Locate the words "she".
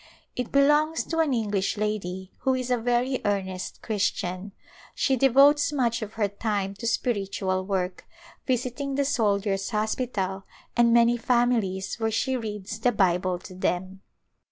4.95-5.15, 12.09-12.35